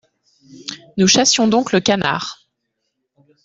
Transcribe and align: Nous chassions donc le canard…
Nous 0.97 1.05
chassions 1.07 1.47
donc 1.47 1.71
le 1.73 1.79
canard… 1.79 2.47